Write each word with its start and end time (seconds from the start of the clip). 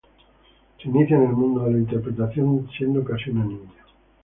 Se 0.81 0.87
inicia 0.89 1.15
en 1.15 1.25
el 1.25 1.33
mundo 1.33 1.63
de 1.63 1.73
la 1.73 1.77
interpretación 1.77 2.67
siendo 2.75 3.03
casi 3.03 3.29
una 3.29 3.45
niña. 3.45 3.83